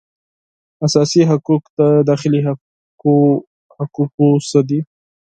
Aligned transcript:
اساسي 0.85 1.21
حقوق 1.31 1.63
د 1.79 1.79
داخلي 2.09 2.39
حقوقو 3.77 4.29
څخه 4.47 4.61
دي 4.69 4.79